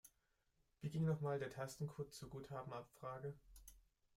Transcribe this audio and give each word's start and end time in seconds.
Wie 0.81 0.89
ging 0.89 1.05
noch 1.05 1.21
mal 1.21 1.37
der 1.37 1.51
Tastencode 1.51 2.11
zur 2.11 2.31
Guthabenabfrage? 2.31 3.35